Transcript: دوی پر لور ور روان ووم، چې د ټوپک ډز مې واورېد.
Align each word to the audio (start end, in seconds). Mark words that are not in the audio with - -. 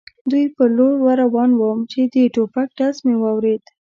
دوی 0.29 0.45
پر 0.55 0.67
لور 0.77 0.93
ور 1.05 1.17
روان 1.23 1.49
ووم، 1.55 1.79
چې 1.91 2.01
د 2.13 2.15
ټوپک 2.33 2.67
ډز 2.77 2.95
مې 3.05 3.15
واورېد. 3.21 3.61